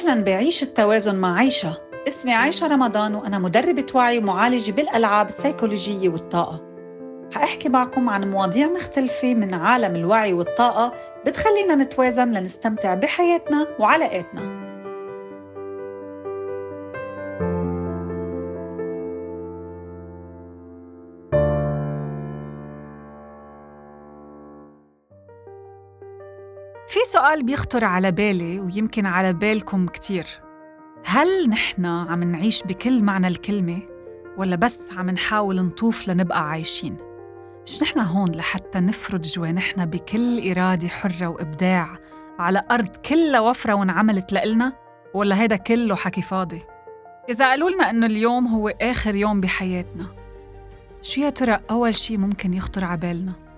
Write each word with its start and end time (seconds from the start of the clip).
أهلا 0.00 0.24
بعيش 0.24 0.62
التوازن 0.62 1.14
مع 1.14 1.36
عيشة. 1.38 1.80
اسمي 2.08 2.34
عيشة 2.34 2.66
رمضان 2.66 3.14
وأنا 3.14 3.38
مدربة 3.38 3.86
وعي 3.94 4.18
ومعالجة 4.18 4.72
بالألعاب 4.72 5.28
السيكولوجية 5.28 6.08
والطاقة. 6.08 6.60
حأحكي 7.34 7.68
معكم 7.68 8.08
عن 8.08 8.30
مواضيع 8.30 8.66
مختلفة 8.66 9.34
من 9.34 9.54
عالم 9.54 9.96
الوعي 9.96 10.32
والطاقة 10.32 10.92
بتخلينا 11.26 11.74
نتوازن 11.74 12.30
لنستمتع 12.30 12.94
بحياتنا 12.94 13.66
وعلاقاتنا. 13.78 14.59
سؤال 27.12 27.42
بيخطر 27.42 27.84
على 27.84 28.12
بالي 28.12 28.60
ويمكن 28.60 29.06
على 29.06 29.32
بالكم 29.32 29.86
كتير 29.86 30.26
هل 31.04 31.48
نحن 31.48 31.86
عم 31.86 32.24
نعيش 32.24 32.62
بكل 32.62 33.02
معنى 33.02 33.28
الكلمة 33.28 33.82
ولا 34.36 34.56
بس 34.56 34.92
عم 34.92 35.10
نحاول 35.10 35.62
نطوف 35.62 36.08
لنبقى 36.08 36.50
عايشين؟ 36.50 36.96
مش 37.66 37.82
نحن 37.82 37.98
هون 37.98 38.32
لحتى 38.32 38.80
نفرض 38.80 39.20
جوانحنا 39.20 39.84
بكل 39.84 40.50
إرادة 40.50 40.88
حرة 40.88 41.26
وإبداع 41.26 41.98
على 42.38 42.62
أرض 42.70 42.96
كلها 42.96 43.40
وفرة 43.40 43.74
وانعملت 43.74 44.32
لإلنا 44.32 44.72
ولا 45.14 45.40
هيدا 45.40 45.56
كله 45.56 45.96
حكي 45.96 46.22
فاضي؟ 46.22 46.62
إذا 47.28 47.48
قالوا 47.48 47.70
لنا 47.70 47.90
إنه 47.90 48.06
اليوم 48.06 48.46
هو 48.46 48.68
آخر 48.68 49.14
يوم 49.14 49.40
بحياتنا 49.40 50.06
شو 51.02 51.20
يا 51.20 51.30
ترى 51.30 51.60
أول 51.70 51.94
شي 51.94 52.16
ممكن 52.16 52.54
يخطر 52.54 52.84
على 52.84 53.00
بالنا؟ 53.00 53.49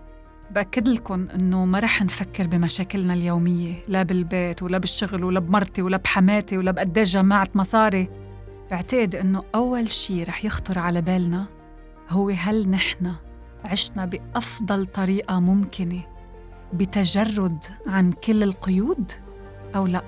بأكد 0.53 0.89
لكم 0.89 1.29
إنه 1.29 1.65
ما 1.65 1.81
رح 1.81 2.03
نفكر 2.03 2.47
بمشاكلنا 2.47 3.15
اليومية 3.15 3.83
لا 3.89 4.03
بالبيت 4.03 4.63
ولا 4.63 4.79
بالشغل 4.79 5.25
ولا 5.25 5.41
بمرتي 5.41 5.83
ولا 5.83 5.97
بحماتي 5.97 6.59
ولا 6.59 6.71
بقديش 6.71 7.13
جمعت 7.13 7.57
مصاري 7.57 8.09
بعتقد 8.71 9.15
إنه 9.15 9.45
أول 9.55 9.91
شي 9.91 10.23
رح 10.23 10.45
يخطر 10.45 10.79
على 10.79 11.01
بالنا 11.01 11.47
هو 12.09 12.29
هل 12.31 12.69
نحن 12.71 13.13
عشنا 13.65 14.05
بأفضل 14.07 14.87
طريقة 14.87 15.41
ممكنة 15.41 16.01
بتجرد 16.73 17.65
عن 17.87 18.13
كل 18.13 18.43
القيود 18.43 19.13
أو 19.75 19.87
لا 19.87 20.03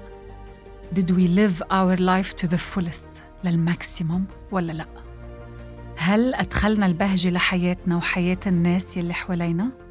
Did 0.94 1.10
we 1.10 1.26
live 1.40 1.62
our 1.70 1.96
life 1.96 2.36
to 2.42 2.46
the 2.50 2.58
fullest 2.58 3.08
للماكسيموم 3.44 4.24
ولا 4.52 4.72
لا؟ 4.72 4.86
هل 5.96 6.34
أدخلنا 6.34 6.86
البهجة 6.86 7.30
لحياتنا 7.30 7.96
وحياة 7.96 8.38
الناس 8.46 8.96
يلي 8.96 9.14
حوالينا؟ 9.14 9.83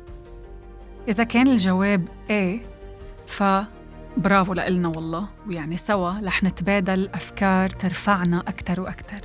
إذا 1.08 1.24
كان 1.24 1.48
الجواب 1.48 2.08
إيه 2.30 2.62
فبرافو 3.28 4.54
لإلنا 4.54 4.88
والله. 4.88 5.28
ويعني 5.48 5.78
سوا 5.78 6.14
رح 6.24 6.44
نتبادل 6.44 7.10
أفكار 7.14 7.70
ترفعنا 7.70 8.40
أكتر 8.40 8.82
وأكتر. 8.82 9.22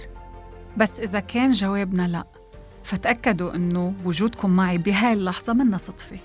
بس 0.77 1.01
إذا 1.01 1.20
كان 1.20 1.51
جوابنا 1.51 2.09
لأ 2.09 2.25
فتأكدوا 2.85 3.55
إنه 3.55 3.95
وجودكم 4.05 4.51
معي 4.51 4.79
بهاي 4.79 5.12
اللحظة 5.12 5.53
منا 5.53 5.79
صدفة. 5.79 6.19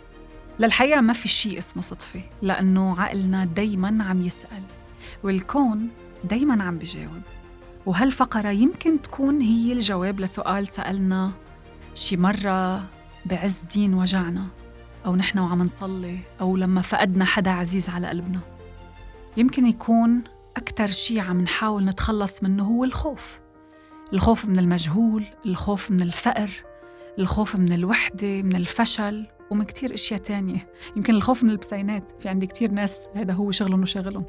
للحقيقة 0.60 1.02
ما 1.02 1.14
في 1.14 1.28
شيء 1.28 1.58
اسمه 1.58 1.84
صدفة 1.84 2.22
لأنه 2.42 3.02
عقلنا 3.02 3.46
دايما 3.46 4.04
عم 4.04 4.22
يسأل 4.22 4.64
والكون 5.24 5.88
دايما 6.24 6.64
عم 6.64 6.78
بجاوب. 6.78 7.22
وهالفقرة 7.86 8.50
يمكن 8.50 9.02
تكون 9.02 9.42
هي 9.42 9.74
الجواب 9.74 10.20
لسؤال 10.20 10.68
سألنا 10.68 11.32
شي 11.96 12.18
مرة 12.18 12.84
بعز 13.26 13.64
دين 13.74 13.94
وجعنا. 13.94 14.48
أو 15.06 15.16
نحن 15.16 15.40
وعم 15.40 15.62
نصلي 15.62 16.20
أو 16.42 16.58
لما 16.58 16.82
فقدنا 16.82 17.26
حدا 17.26 17.52
عزيز 17.52 17.90
على 17.90 18.08
قلبنا. 18.08 18.40
يمكن 19.38 19.66
يكون 19.66 20.24
أكتر 20.58 20.88
شي 20.88 21.20
عم 21.20 21.42
نحاول 21.42 21.86
نتخلص 21.86 22.44
منه 22.44 22.64
هو 22.64 22.84
الخوف. 22.84 23.40
الخوف 24.14 24.46
من 24.46 24.60
المجهول 24.60 25.26
الخوف 25.46 25.92
من 25.92 26.02
الفقر 26.02 26.50
الخوف 27.20 27.56
من 27.56 27.74
الوحدة 27.74 28.42
من 28.42 28.56
الفشل 28.56 29.28
ومن 29.52 29.64
كتير 29.64 29.94
أشياء 29.94 30.20
تانية. 30.20 30.72
يمكن 30.96 31.16
الخوف 31.16 31.44
من 31.44 31.50
البسينات. 31.50 32.10
في 32.22 32.30
عندي 32.30 32.48
كتير 32.48 32.72
ناس 32.72 33.08
هذا 33.16 33.34
هو 33.34 33.52
شغلهم 33.52 33.82
وشغلهم. 33.82 34.26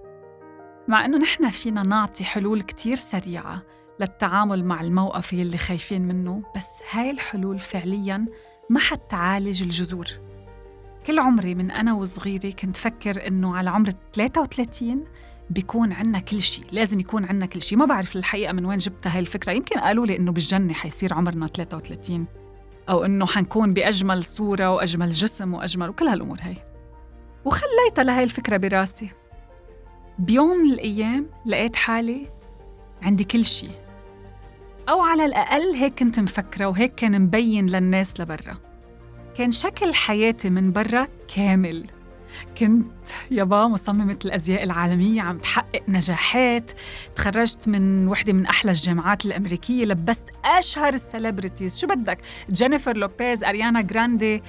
مع 0.89 1.05
أنه 1.05 1.19
نحن 1.19 1.51
فينا 1.51 1.83
نعطي 1.83 2.25
حلول 2.25 2.63
كتير 2.63 2.97
سريعة 2.97 3.63
للتعامل 4.01 4.65
مع 4.65 4.81
الموقف 4.81 5.33
يلي 5.33 5.59
خايفين 5.59 6.03
منه 6.03 6.43
بس 6.57 6.71
هاي 6.91 7.11
الحلول 7.11 7.59
فعلياً 7.59 8.27
ما 8.71 8.81
حتعالج 8.81 9.63
الجذور. 9.63 10.07
كل 11.07 11.19
عمري 11.19 11.55
من 11.55 11.71
أنا 11.71 11.95
وصغيرة 11.95 12.51
كنت 12.51 12.77
فكر 12.77 13.27
إنه 13.27 13.57
على 13.57 13.71
عمر 13.71 13.91
33 14.13 15.05
بيكون 15.51 15.93
عنا 15.93 16.21
كل 16.21 16.43
شيء 16.43 16.65
لازم 16.73 17.01
يكون 17.01 17.25
عنا 17.25 17.47
كل 17.47 17.63
شيء 17.63 17.79
ما 17.79 17.85
بعرف 17.85 18.17
الحقيقة 18.17 18.53
من 18.53 18.65
وين 18.65 18.79
جبتها 18.79 19.15
هاي 19.15 19.21
الفكرة. 19.21 19.53
يمكن 19.53 19.81
قالوا 19.81 20.07
لي 20.07 20.17
إنه 20.17 20.33
بالجنة 20.33 20.73
حيصير 20.75 21.15
عمرنا 21.15 21.47
33 21.47 22.27
أو 22.89 23.05
إنه 23.05 23.27
حنكون 23.27 23.75
بأجمل 23.75 24.25
صورة 24.25 24.71
وأجمل 24.71 25.13
جسم 25.13 25.55
وأجمل 25.55 25.89
وكل 25.89 26.07
هالأمور 26.07 26.39
هاي. 26.41 26.57
وخليتها 27.45 28.05
لهي 28.05 28.25
الفكرة 28.25 28.57
براسي. 28.57 29.11
بيوم 30.19 30.57
من 30.57 30.73
الأيام 30.73 31.27
لقيت 31.47 31.77
حالي 31.77 32.27
عندي 33.03 33.25
كل 33.25 33.45
شيء 33.45 33.71
أو 34.89 35.01
على 35.01 35.25
الأقل 35.25 35.75
هيك 35.75 35.99
كنت 35.99 36.21
مفكرة 36.21 36.67
وهيك 36.67 36.95
كان 36.95 37.23
مبين 37.23 37.67
للناس 37.67 38.21
لبرا. 38.21 38.74
كان 39.37 39.53
شكل 39.53 39.95
حياتي 39.95 40.51
من 40.51 40.73
برا 40.73 41.09
كامل. 41.35 41.87
كنت 42.59 43.07
يابا 43.31 43.67
مصممة 43.67 44.19
الأزياء 44.25 44.63
العالمية 44.63 45.23
عم 45.23 45.39
تحقق 45.39 45.83
نجاحات. 45.89 46.71
تخرجت 47.17 47.69
من 47.69 48.09
وحدة 48.09 48.33
من 48.33 48.47
أحلى 48.47 48.71
الجامعات 48.71 49.27
الأمريكية 49.27 49.85
لبست 49.85 50.25
أشهر 50.45 50.95
السليبرتيز 50.95 51.79
شو 51.79 51.87
بدك؟ 51.87 52.19
جينيفر 52.51 52.97
لوبيز 52.97 53.45
أريانا 53.45 53.81
جراندي 53.81 54.43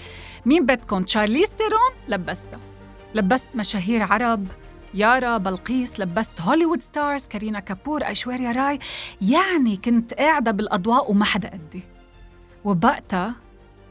مين 0.46 0.66
بدكم؟ 0.66 1.04
تشارليز 1.04 1.48
ثيرون 1.48 1.92
لبستها. 2.08 2.60
لبست 3.16 3.50
مشاهير 3.56 4.04
عرب 4.04 4.48
يارا 4.94 5.38
بلقيس. 5.38 6.00
لبست 6.00 6.42
بوليوود 6.42 6.82
stars 6.82 7.28
كارينا 7.28 7.60
كابور 7.60 8.04
ايشوريا 8.04 8.52
راي. 8.52 8.80
يعني 9.22 9.78
كنت 9.78 10.14
قاعدة 10.14 10.52
بالأضواء 10.52 11.12
وما 11.12 11.26
حدا 11.26 11.50
قدي. 11.50 11.84
وبقتها 12.64 13.45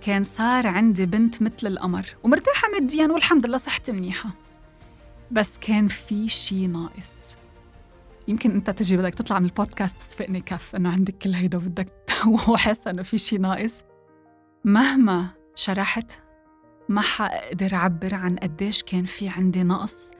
كان 0.04 0.22
صار 0.22 0.66
عندي 0.66 1.06
بنت 1.06 1.42
مثل 1.42 1.66
القمر. 1.66 2.16
ومرتاحة 2.22 2.68
ماديا 2.68 3.06
والحمد 3.06 3.46
لله 3.46 3.58
صحتي 3.58 3.92
منيحة. 3.92 4.30
بس 5.30 5.58
كان 5.58 5.88
في 5.88 6.28
شي 6.28 6.66
ناقص. 6.66 7.36
يمكن 8.28 8.50
انت 8.50 8.70
تجي 8.70 8.96
بدك 8.96 9.14
تطلع 9.14 9.38
من 9.38 9.46
البودكاست 9.46 9.96
تصفقني 9.96 10.40
كف 10.40 10.76
إنه 10.76 10.92
عندك 10.92 11.18
كل 11.18 11.30
هيدا 11.30 11.58
وبدك 11.58 11.92
وحاسه 12.48 12.90
إنه 12.90 13.02
في 13.02 13.18
شي 13.18 13.38
ناقص. 13.38 13.84
مهما 14.64 15.26
شرحت 15.54 16.12
ما 16.88 17.00
حقدر 17.00 17.74
أعبر 17.74 18.14
عن 18.14 18.36
قديش 18.36 18.82
كان 18.82 19.04
في 19.04 19.28
عندي 19.28 19.62
نقص 19.62 20.10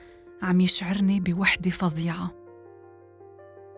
عم 0.42 0.60
يشعرني 0.60 1.20
بوحدة 1.20 1.70
فظيعة. 1.70 2.30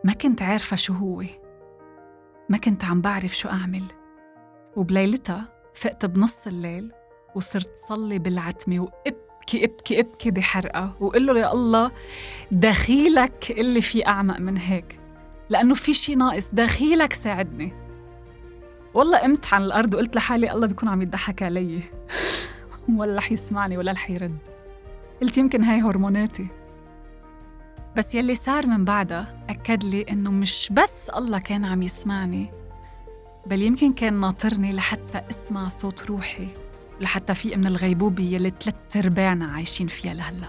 ما 0.04 0.12
كنت 0.12 0.42
عارفة 0.42 0.76
شو 0.76 0.92
هو. 0.92 1.24
ما 2.48 2.58
كنت 2.58 2.84
عم 2.84 3.00
بعرف 3.00 3.36
شو 3.36 3.48
أعمل. 3.48 3.84
وبليلتها 4.76 5.55
فقت 5.76 6.06
بنص 6.06 6.46
الليل 6.46 6.92
وصرت 7.34 7.78
صلي 7.88 8.18
بالعتمة 8.18 8.80
وإبكي 8.80 9.64
إبكي 9.64 10.00
إبكي 10.00 10.30
بحرقة 10.30 10.94
وقل 11.00 11.26
له 11.26 11.38
يا 11.38 11.52
الله 11.52 11.90
دخيلك 12.52 13.50
اللي 13.50 13.80
في 13.80 14.06
أعمق 14.06 14.38
من 14.38 14.56
هيك 14.56 15.00
لأنه 15.50 15.74
في 15.74 15.94
شي 15.94 16.14
ناقص 16.14 16.50
دخيلك 16.52 17.12
ساعدني. 17.12 17.72
والله 18.94 19.18
قمت 19.18 19.54
عن 19.54 19.62
الأرض 19.62 19.94
وقلت 19.94 20.16
لحالي 20.16 20.52
الله 20.52 20.66
بيكون 20.66 20.88
عم 20.88 21.02
يضحك 21.02 21.42
علي 21.42 21.80
ولا 22.98 23.16
رح 23.16 23.32
يسمعني 23.32 23.78
ولا 23.78 23.92
رح 23.92 24.10
يرد. 24.10 24.38
قلت 25.22 25.38
يمكن 25.38 25.64
هاي 25.64 25.80
هرموناتي. 25.80 26.46
بس 27.96 28.14
يلي 28.14 28.34
صار 28.34 28.66
من 28.66 28.84
بعدها 28.84 29.44
أكد 29.48 29.84
لي 29.84 30.02
إنه 30.02 30.30
مش 30.30 30.68
بس 30.72 31.10
الله 31.10 31.38
كان 31.38 31.64
عم 31.64 31.82
يسمعني 31.82 32.50
بل 33.46 33.62
يمكن 33.62 33.92
كان 33.92 34.20
ناطرني 34.20 34.72
لحتى 34.72 35.20
أسمع 35.30 35.68
صوت 35.68 36.06
روحي 36.06 36.48
لحتى 37.00 37.34
فيق 37.34 37.56
من 37.56 37.66
الغيبوبة 37.66 38.24
يلي 38.24 38.52
ثلاث 38.60 38.96
أرباعنا 38.96 39.46
عايشين 39.46 39.86
فيها 39.86 40.14
لهلأ. 40.14 40.48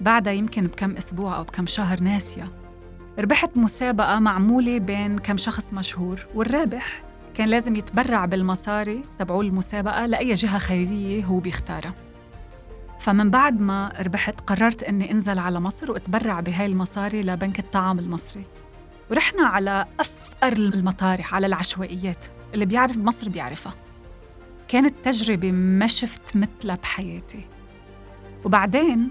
بعدها 0.00 0.32
يمكن 0.32 0.66
بكم 0.66 0.96
أسبوع 0.96 1.36
أو 1.36 1.42
بكم 1.42 1.66
شهر 1.66 2.00
ناسية 2.00 2.52
ربحت 3.18 3.56
مسابقة 3.56 4.18
معمولة 4.18 4.78
بين 4.78 5.18
كم 5.18 5.36
شخص 5.36 5.72
مشهور 5.72 6.26
والرابح. 6.34 7.02
كان 7.34 7.48
لازم 7.48 7.76
يتبرع 7.76 8.24
بالمصاري 8.24 9.04
تبعوا 9.18 9.42
المسابقة 9.42 10.06
لأي 10.06 10.34
جهة 10.34 10.58
خيرية 10.58 11.24
هو 11.24 11.38
بيختارها. 11.38 11.94
فمن 13.00 13.30
بعد 13.30 13.60
ما 13.60 13.92
ربحت 14.00 14.40
قررت 14.40 14.82
أني 14.82 15.12
أنزل 15.12 15.38
على 15.38 15.60
مصر 15.60 15.90
وأتبرع 15.90 16.40
بهاي 16.40 16.66
المصاري 16.66 17.22
لبنك 17.22 17.58
الطعام 17.58 17.98
المصري. 17.98 18.44
ورحنا 19.10 19.46
على 19.46 19.86
أفقر 20.00 20.52
المطارح 20.52 21.34
على 21.34 21.46
العشوائيات 21.46 22.24
اللي 22.54 22.66
بيعرف 22.66 22.96
بمصر 22.96 23.28
بيعرفها. 23.28 23.74
كانت 24.68 24.94
تجربة 25.04 25.52
ما 25.52 25.86
شفت 25.86 26.36
مثلها 26.36 26.76
بحياتي. 26.76 27.44
وبعدين 28.44 29.10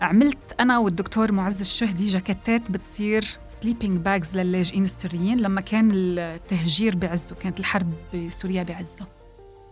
عملت 0.00 0.54
أنا 0.60 0.78
والدكتور 0.78 1.32
معز 1.32 1.60
الشهدي 1.60 2.08
جاكيتات 2.08 2.70
بتصير 2.70 3.24
sleeping 3.48 3.98
bags 3.98 4.36
للاجئين 4.36 4.84
السوريين 4.84 5.40
لما 5.40 5.60
كان 5.60 5.90
التهجير 5.92 6.96
بعزه 6.96 7.34
كانت 7.34 7.60
الحرب 7.60 7.92
بسوريا 8.14 8.62
بعزها 8.62 9.06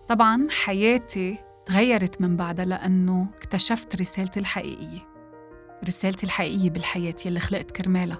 طبعا 0.08 0.46
حياتي 0.50 1.38
تغيرت 1.66 2.20
من 2.20 2.36
بعدها 2.36 2.64
لأنه 2.64 3.28
اكتشفت 3.36 3.96
رسالتي 3.96 4.40
الحقيقية. 4.40 5.08
رسالتي 5.88 6.26
الحقيقية 6.26 6.70
بالحياة 6.70 7.14
يلي 7.26 7.40
خلقت 7.40 7.70
كرمالها. 7.70 8.18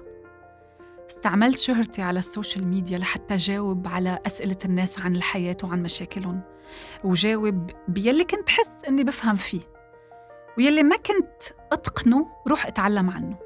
استعملت 1.11 1.59
شهرتي 1.59 2.03
على 2.03 2.19
ال 2.19 2.26
social 2.26 2.67
media 2.67 2.99
لحتى 2.99 3.37
جاوب 3.37 3.89
على 3.89 4.19
أسئلة 4.27 4.57
الناس 4.65 5.01
عن 5.01 5.17
الحياة 5.17 5.57
وعن 5.65 5.83
مشاكلهم. 5.83 6.41
وجاوب 7.05 7.71
بيلي 7.89 8.25
كنت 8.25 8.49
حس 8.49 8.85
إني 8.89 9.05
بفهم 9.05 9.37
فيه. 9.37 9.61
ويلي 10.59 10.83
ما 10.83 10.97
كنت 10.97 11.57
أتقنه 11.73 12.27
روح 12.49 12.67
أتعلم 12.67 13.11
عنه. 13.11 13.39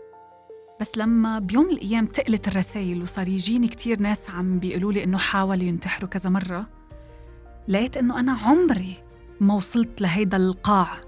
بس 0.81 0.99
لما 0.99 1.39
بيوم 1.39 1.71
الأيام 1.71 2.07
تقلت 2.07 2.49
الرسائل 2.49 3.03
وصار 3.03 3.29
يجيني 3.29 3.69
كتير 3.69 4.01
ناس 4.01 4.31
عم 4.31 4.59
بيقولوا 4.59 4.93
لي 4.93 5.05
إنه 5.05 5.19
حاولوا 5.19 5.65
ينتحروا 5.65 6.11
كذا 6.11 6.31
مرة 6.31 6.67
لقيت 7.69 7.97
إنه 7.97 8.21
أنا 8.21 8.33
عمري 8.33 9.03
ما 9.41 9.55
وصلت 9.55 10.01
لهيدا 10.01 10.37
القاع. 10.37 11.01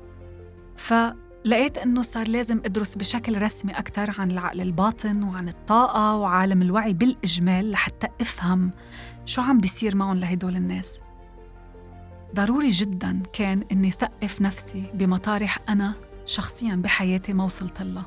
فلقيت 1.46 1.78
إنه 1.78 2.02
صار 2.02 2.28
لازم 2.28 2.60
أدرس 2.64 2.94
بشكل 2.94 3.42
رسمي 3.42 3.72
أكثر 3.72 4.14
عن 4.18 4.30
العقل 4.30 4.60
الباطن 4.60 5.22
وعن 5.22 5.48
الطاقة 5.48 6.16
وعالم 6.16 6.62
الوعي 6.62 6.92
بالإجمال 6.92 7.70
لحتى 7.70 8.08
أفهم 8.20 8.70
شو 9.24 9.42
عم 9.42 9.58
بيصير 9.58 9.96
معهم 9.96 10.16
لهدول 10.16 10.56
الناس. 10.56 11.00
ضروري 12.34 12.68
جدا 12.68 13.22
كان 13.32 13.64
إني 13.72 13.90
ثقف 13.90 14.40
نفسي 14.42 14.90
بمطارح 14.94 15.58
أنا 15.68 15.94
شخصيا 16.26 16.74
بحياتي 16.74 17.32
ما 17.32 17.44
وصلت 17.44 17.82
لها. 17.82 18.06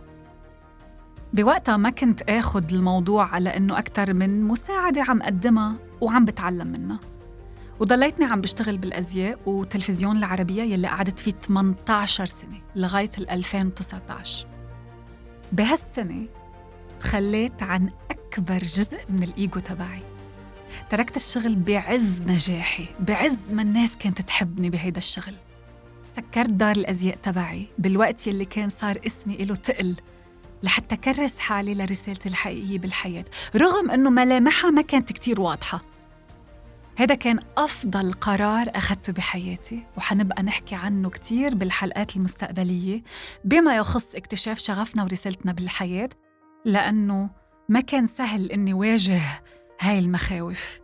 بوقتها 1.34 1.78
ما 1.78 1.90
كنت 1.90 2.22
آخد 2.22 2.74
الموضوع 2.74 3.26
على 3.26 3.58
إنه 3.58 3.80
أكثر 3.80 4.14
من 4.14 4.44
مساعدة 4.44 5.04
عم 5.08 5.22
قدمها 5.22 5.76
وعم 6.02 6.26
بتعلم 6.26 6.68
منها. 6.68 7.00
وضليتني 7.80 8.26
عم 8.26 8.42
بشتغل 8.42 8.78
بالأزياء 8.78 9.40
وتلفزيون 9.46 10.18
العربية 10.18 10.64
يلي 10.64 10.88
قعدت 10.88 11.20
فيه 11.20 11.32
18 11.32 12.26
سنة 12.26 12.62
لغاية 12.76 13.10
2019 13.20 14.48
بهالسنة 15.52 16.28
تخليت 17.00 17.64
عن 17.64 17.90
أكبر 18.12 18.58
جزء 18.58 18.98
من 19.10 19.24
الإيجو 19.24 19.60
تبعي. 19.60 20.02
تركت 20.90 21.16
الشغل 21.16 21.56
بعز 21.56 22.22
نجاحي 22.22 22.86
بعز 23.00 23.52
ما 23.54 23.62
الناس 23.62 23.98
كانت 23.98 24.22
تحبني 24.22 24.70
بهيدا 24.70 24.98
الشغل. 24.98 25.36
سكرت 26.06 26.50
دار 26.50 26.76
الأزياء 26.76 27.16
تبعي 27.16 27.68
بالوقت 27.78 28.28
يلي 28.28 28.46
كان 28.46 28.70
صار 28.70 29.00
اسمي 29.08 29.38
له 29.38 29.56
تقل 29.56 29.96
لحتى 30.64 30.96
كرس 30.96 31.40
حالي 31.40 31.74
لرسالتي 31.74 32.30
الحقيقية 32.30 32.80
بالحياة 32.80 33.26
رغم 33.56 33.92
أنه 33.92 34.10
ملامحها 34.10 34.72
ما 34.72 34.82
كانت 34.82 35.12
كتير 35.12 35.42
واضحة. 35.42 35.89
هذا 37.00 37.16
كان 37.16 37.40
أفضل 37.58 38.14
قرار 38.14 38.72
أخذته 38.76 39.14
بحياتي 39.14 39.86
وحنبقى 39.98 40.44
نحكي 40.44 40.76
عنه 40.76 41.10
كتير 41.10 41.56
بالحلقات 41.56 42.16
المستقبلية 42.16 43.04
بما 43.46 43.76
يخص 43.76 44.16
اكتشاف 44.16 44.60
شغفنا 44.60 45.04
ورسالتنا 45.04 45.52
بالحياة 45.52 46.10
لأنه 46.66 47.30
ما 47.70 47.82
كان 47.82 48.08
سهل 48.08 48.52
إني 48.52 48.74
واجه 48.74 49.22
هاي 49.80 50.00
المخاوف. 50.00 50.80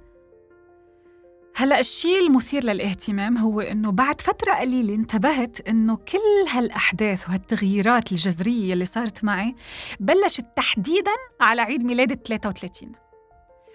هلأ 1.56 1.80
الشيء 1.80 2.20
المثير 2.20 2.64
للاهتمام 2.64 3.38
هو 3.38 3.62
إنه 3.62 3.92
بعد 3.92 4.22
فترة 4.22 4.54
قليلة 4.54 4.96
انتبهت 4.96 5.68
إنه 5.68 5.96
كل 5.96 6.50
هالأحداث 6.52 7.30
وهالتغييرات 7.30 8.12
الجذرية 8.12 8.74
اللي 8.74 8.86
صارت 8.86 9.24
معي 9.24 9.56
بلشت 10.00 10.46
تحديدا 10.56 11.16
على 11.42 11.62
عيد 11.62 11.84
ميلادي 11.84 12.16
33 12.16 12.92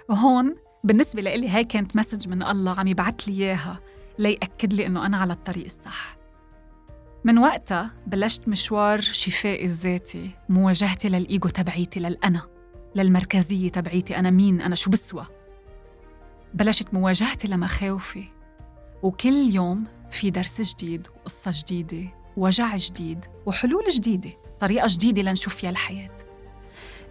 وهون 0.08 0.69
بالنسبة 0.84 1.22
لإلي 1.22 1.48
هاي 1.48 1.64
كانت 1.64 1.96
مسج 1.96 2.28
من 2.28 2.42
الله 2.42 2.80
عم 2.80 2.86
يبعث 2.86 3.14
لي 3.28 3.32
إياها 3.32 3.80
ليأكد 4.18 4.72
لي 4.72 4.86
إنه 4.86 5.06
أنا 5.06 5.16
على 5.16 5.32
الطريق 5.32 5.64
الصح. 5.64 6.16
من 7.24 7.38
وقتها 7.38 7.90
بلشت 8.06 8.48
مشوار 8.48 9.00
شفائي 9.00 9.64
الذاتي 9.64 10.30
مواجهتي 10.48 11.08
للإيجو 11.08 11.48
تبعيتي 11.48 12.00
للأنا 12.00 12.42
للمركزية 12.94 13.68
تبعيتي 13.68 14.16
أنا 14.16 14.30
مين 14.30 14.60
أنا 14.60 14.74
شو 14.74 14.90
بسوى. 14.90 15.26
بلشت 16.54 16.94
مواجهتي 16.94 17.48
لمخاوفي 17.48 18.24
وكل 19.02 19.54
يوم 19.54 19.84
في 20.10 20.30
درس 20.30 20.60
جديد 20.74 21.08
وقصة 21.08 21.50
جديدة 21.54 22.08
وجع 22.36 22.76
جديد 22.76 23.24
وحلول 23.46 23.84
جديدة 23.90 24.30
طريقة 24.60 24.86
جديدة 24.90 25.22
لنشوف 25.22 25.54
فيها 25.54 25.70
الحياة. 25.70 26.16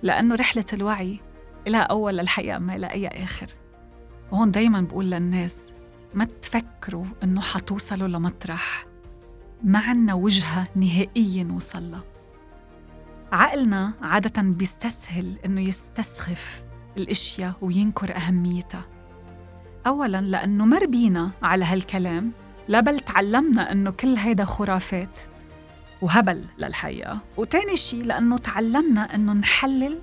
لأنه 0.04 0.36
رحلة 0.36 0.66
الوعي 0.74 1.20
لها 1.68 1.82
أول 1.82 2.18
للحقيقة 2.18 2.60
ما 2.60 2.78
لها 2.78 2.94
أي 2.94 3.08
آخر. 3.08 3.59
وهون 4.32 4.52
دايما 4.52 4.82
بقول 4.82 5.12
للناس 5.12 5.74
ما 6.14 6.26
تفكروا 6.26 7.06
إنه 7.24 7.42
حتوصلوا 7.42 8.08
لمطرح. 8.08 8.86
ما 9.64 9.80
عنا 9.80 10.14
وجهة 10.14 10.68
نهائية 10.76 11.44
نوصل 11.44 11.92
لها. 11.92 12.04
عقلنا 13.32 13.94
عادة 14.02 14.42
بيستسهل 14.42 15.40
إنه 15.46 15.62
يستسخف 15.62 16.64
الأشياء 16.98 17.54
وينكر 17.62 18.16
أهميتها. 18.16 18.86
أولاً 19.88 20.22
لأنه 20.22 20.66
مر 20.66 20.86
بينا 20.86 21.32
على 21.44 21.66
هالكلام 21.66 22.32
لا 22.68 22.80
بل 22.80 23.00
تعلمنا 23.00 23.72
إنه 23.72 23.92
كل 23.92 24.16
هيدا 24.16 24.46
خرافات 24.46 25.20
وهبل 26.02 26.46
للحقيقة 26.58 27.20
وتاني 27.38 27.78
شي 27.78 28.04
لأنه 28.04 28.38
تعلمنا 28.38 29.16
إنه 29.16 29.34
نحلل 29.34 30.00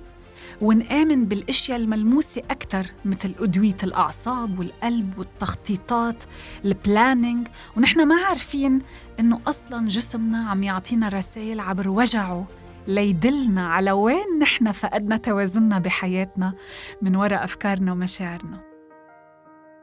ونآمن 0.61 1.25
بالأشياء 1.25 1.79
الملموسة 1.79 2.41
أكثر 2.51 2.87
مثل 3.05 3.33
أدوية 3.39 3.77
الأعصاب 3.83 4.59
والقلب 4.59 5.17
والتخطيطات 5.17 6.23
البلانينج 6.65 7.47
ونحن 7.77 8.07
ما 8.07 8.15
عارفين 8.25 8.81
إنه 9.19 9.41
أصلاً 9.47 9.87
جسمنا 9.87 10.49
عم 10.49 10.63
يعطينا 10.63 11.09
رسائل 11.09 11.59
عبر 11.59 11.89
وجعه 11.89 12.47
ليدلنا 12.87 13.67
على 13.67 13.91
وين 13.91 14.39
نحن 14.39 14.71
فقدنا 14.71 15.17
توازننا 15.17 15.79
بحياتنا 15.79 16.53
من 17.01 17.15
وراء 17.15 17.43
أفكارنا 17.43 17.91
ومشاعرنا. 17.91 18.63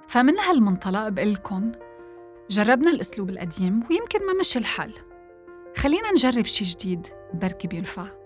فمن 0.08 0.38
هالمنطلق 0.38 1.08
بقلكن 1.08 1.72
جربنا 2.50 2.90
الأسلوب 2.90 3.30
القديم 3.30 3.80
ويمكن 3.90 4.26
ما 4.26 4.32
مشي 4.40 4.58
الحل. 4.58 4.92
خلينا 5.76 6.10
نجرب 6.10 6.46
شي 6.46 6.64
جديد 6.64 7.06
بركي 7.34 7.68
بينفع. 7.68 8.23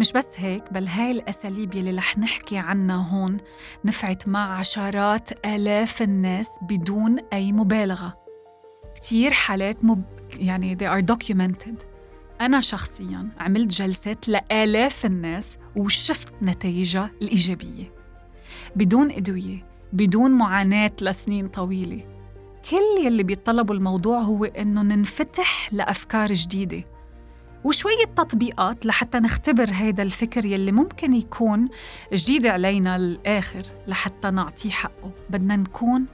مش 0.00 0.12
بس 0.12 0.40
هيك 0.40 0.72
بل 0.72 0.86
هاي 0.86 1.10
الأساليب 1.10 1.74
يلي 1.74 1.90
رح 1.96 2.18
نحكي 2.18 2.58
عنها 2.58 2.96
هون 2.96 3.36
نفعت 3.84 4.28
مع 4.28 4.58
عشرات 4.58 5.46
آلاف 5.46 6.02
الناس 6.02 6.48
بدون 6.62 7.18
أي 7.32 7.52
مبالغة. 7.52 8.18
كتير 8.94 9.30
حالات 9.30 9.84
مب... 9.84 10.04
يعني 10.36 10.76
they 10.76 10.98
are 10.98 11.14
documented. 11.14 11.84
أنا 12.40 12.60
شخصياً 12.60 13.28
عملت 13.38 13.70
جلسات 13.70 14.28
لآلاف 14.28 15.06
الناس 15.06 15.58
وشفت 15.76 16.28
نتائجها 16.42 17.10
الإيجابية. 17.22 17.92
بدون 18.76 19.10
أدوية 19.10 19.66
بدون 19.92 20.30
معاناة 20.30 20.92
لسنين 21.00 21.48
طويلة. 21.48 22.04
كل 22.70 23.06
يلي 23.06 23.22
بيطلبوا 23.22 23.74
الموضوع 23.74 24.20
هو 24.20 24.44
إنه 24.44 24.82
ننفتح 24.82 25.72
لأفكار 25.72 26.32
جديدة. 26.32 26.84
وشوية 27.64 28.04
تطبيقات 28.16 28.86
لحتى 28.86 29.18
نختبر 29.18 29.70
هيدا 29.70 30.02
الفكر 30.02 30.44
يلي 30.44 30.72
ممكن 30.72 31.12
يكون 31.12 31.68
جديد 32.12 32.46
علينا 32.46 32.96
الآخر 32.96 33.62
لحتى 33.86 34.30
نعطيه 34.30 34.70
حقه. 34.70 35.10
بدنا 35.30 35.56
نكون 35.56 36.06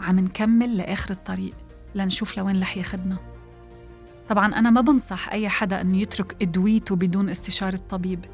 عم 0.00 0.18
نكمل 0.18 0.76
لآخر 0.76 1.10
الطريق 1.10 1.54
لنشوف 1.94 2.38
لوين 2.38 2.60
رح 2.60 2.76
ياخدنا. 2.76 3.16
طبعا 4.28 4.46
أنا 4.46 4.70
ما 4.70 4.80
بنصح 4.80 5.32
أي 5.32 5.48
حدا 5.48 5.80
أنه 5.80 5.98
يترك 5.98 6.36
أدويته 6.42 6.96
بدون 6.96 7.28
استشارة 7.28 7.80
طبيب 7.88 8.24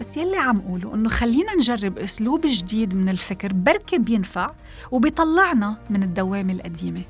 بس 0.00 0.16
يلي 0.16 0.36
عم 0.36 0.60
قوله 0.60 0.94
إنه 0.94 1.08
خلينا 1.08 1.54
نجرب 1.54 1.98
أسلوب 1.98 2.40
جديد 2.44 2.94
من 2.94 3.08
الفكر 3.08 3.52
بركي 3.52 3.98
بينفع 3.98 4.50
وبيطلعنا 4.90 5.76
من 5.90 6.02
الدوامة 6.02 6.52
القديمة. 6.52 7.02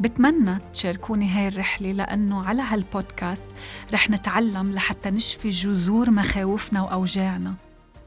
بتمنى 0.00 0.58
تشاركوني 0.74 1.28
هاي 1.28 1.48
الرحلة 1.48 1.92
لأنه 1.92 2.44
على 2.44 2.62
هالبودكاست 2.62 3.46
رح 3.92 4.10
نتعلم 4.10 4.72
لحتى 4.72 5.10
نشفي 5.10 5.48
جذور 5.48 6.10
مخاوفنا 6.10 6.82
وأوجاعنا. 6.82 7.54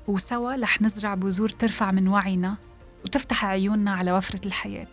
وسوا 0.07 0.55
رح 0.55 0.81
نزرع 0.81 1.15
بذور 1.15 1.49
ترفع 1.49 1.91
من 1.91 2.07
وعينا 2.07 2.57
وتفتح 3.05 3.45
عيوننا 3.45 3.91
على 3.91 4.11
وفرة 4.11 4.45
الحياة. 4.45 4.87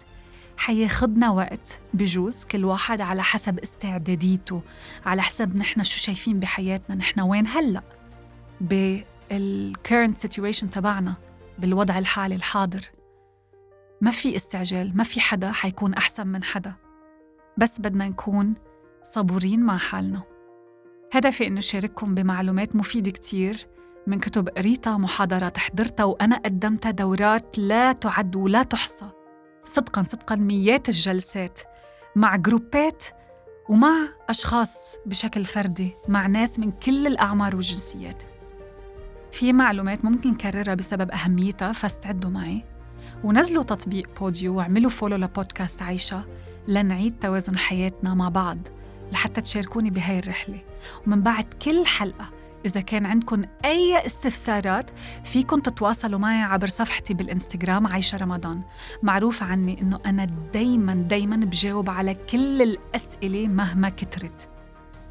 حياخدنا 0.56 1.30
وقت 1.30 1.78
بجوز 1.94 2.44
كل 2.44 2.64
واحد 2.64 3.00
على 3.00 3.22
حسب 3.22 3.58
استعداديته 3.58 4.62
على 5.06 5.22
حسب 5.22 5.56
نحن 5.56 5.82
شو 5.82 5.98
شايفين 5.98 6.40
بحياتنا 6.40 6.96
نحن 6.96 7.20
وين 7.20 7.46
هلأ؟ 7.46 7.82
بال 8.60 8.96
current 8.96 10.18
situation 10.18 10.70
تبعنا 10.70 11.14
بالوضع 11.58 11.98
الحالي 11.98 12.34
الحاضر. 12.34 12.80
ما 14.00 14.10
في 14.10 14.36
استعجال 14.36 14.96
ما 14.96 15.04
في 15.04 15.20
حدا 15.20 15.52
حيكون 15.52 15.94
أحسن 15.94 16.26
من 16.26 16.44
حدا. 16.44 16.74
بس 17.58 17.80
بدنا 17.80 18.08
نكون 18.08 18.54
صبورين 19.02 19.60
مع 19.60 19.76
حالنا. 19.76 20.22
هدفي 21.12 21.46
إنه 21.46 21.60
شارككم 21.60 22.14
بمعلومات 22.14 22.76
مفيدة 22.76 23.10
كتير 23.10 23.66
من 24.06 24.20
كتب 24.20 24.48
قريتها 24.48 24.98
محاضرات 24.98 25.58
حضرتها 25.58 26.04
وأنا 26.04 26.36
قدمتها 26.36 26.90
دورات 26.90 27.58
لا 27.58 27.92
تعد 27.92 28.36
ولا 28.36 28.62
تحصى. 28.62 29.10
صدقا 29.64 30.02
صدقا 30.02 30.36
ميات 30.36 30.88
الجلسات 30.88 31.60
مع 32.16 32.36
جروبات 32.36 33.04
ومع 33.68 34.08
أشخاص 34.28 34.96
بشكل 35.06 35.44
فردي 35.44 35.92
مع 36.08 36.26
ناس 36.26 36.58
من 36.58 36.70
كل 36.70 37.06
الأعمار 37.06 37.56
والجنسيات. 37.56 38.22
في 39.32 39.52
معلومات 39.52 40.04
ممكن 40.04 40.34
كررها 40.34 40.74
بسبب 40.74 41.10
أهميتها 41.10 41.72
فاستعدوا 41.72 42.30
معي 42.30 42.64
ونزلوا 43.24 43.62
تطبيق 43.62 44.20
بوديو 44.20 44.56
واعملوا 44.56 44.90
follow 44.90 45.16
لبودكاست 45.16 45.82
عيشة 45.82 46.24
لنعيد 46.68 47.14
توازن 47.20 47.58
حياتنا 47.58 48.14
مع 48.14 48.28
بعض 48.28 48.58
لحتى 49.12 49.40
تشاركوني 49.40 49.90
بهاي 49.90 50.18
الرحلة. 50.18 50.60
ومن 51.06 51.22
بعد 51.22 51.44
كل 51.62 51.87
حلقة 51.87 52.30
إذا 52.66 52.80
كان 52.80 53.06
عندكم 53.06 53.42
أي 53.64 54.06
استفسارات 54.06 54.90
فيكم 55.25 55.60
تتواصلوا 55.60 56.18
معي 56.18 56.42
عبر 56.42 56.66
صفحتي 56.66 57.14
بالإنستغرام 57.14 57.87
عايشة 57.87 58.18
رمضان. 58.18 58.62
معروف 59.02 59.42
عني 59.42 59.80
إنه 59.80 60.00
أنا 60.06 60.25
دايما 60.54 60.94
دايما 60.94 61.37
بجاوب 61.37 61.90
على 61.90 62.14
كل 62.14 62.62
الأسئلة 62.62 63.48
مهما 63.48 63.88
كترت 63.88 64.48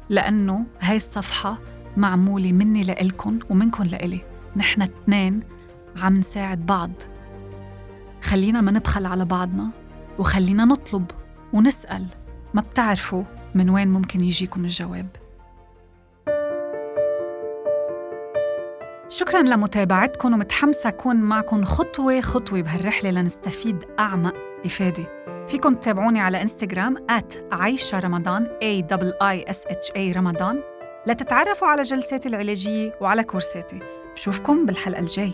لأنه 0.08 0.66
هاي 0.80 0.96
الصفحة 0.96 1.58
معمولة 1.96 2.52
مني 2.52 2.82
لإلكن 2.82 3.38
ومنكن 3.50 3.84
لإلي. 3.84 4.20
نحن 4.56 4.82
اتنين 4.82 5.40
عم 5.96 6.16
نساعد 6.16 6.66
بعض. 6.66 6.90
خلينا 8.22 8.60
ما 8.60 8.70
نبخل 8.70 9.06
على 9.06 9.24
بعضنا 9.24 9.70
وخلينا 10.18 10.64
نطلب 10.64 11.10
ونسأل 11.52 12.06
ما 12.54 12.60
بتعرفوا 12.60 13.22
من 13.54 13.70
وين 13.70 13.88
ممكن 13.88 14.20
يجيكم 14.20 14.64
الجواب. 14.64 15.06
شكرا 19.08 19.42
لمتابعتكم 19.42 20.34
ومتحمسة 20.34 20.88
أكون 20.88 21.16
معكم 21.16 21.64
خطوة 21.64 22.20
خطوة 22.20 22.60
بهالرحلة 22.62 23.10
لنستفيد 23.10 23.84
أعمق 23.98 24.34
إفادة. 24.64 25.18
فيكم 25.48 25.74
تتابعوني 25.74 26.20
على 26.20 26.42
إنستغرام 26.42 26.96
at 26.96 27.52
عايشة 27.52 27.98
رمضان 28.00 28.46
A 28.46 28.82
I 29.22 29.52
S 29.52 29.58
H 29.58 29.92
A 29.96 30.16
رمضان. 30.16 30.62
لتتعرفوا 31.06 31.68
على 31.68 31.82
جلساتي 31.82 32.28
العلاجية 32.28 32.98
وعلى 33.00 33.24
كورساتي. 33.24 33.80
بشوفكم 34.14 34.66
بالحلقة 34.66 35.00
الجاي 35.00 35.32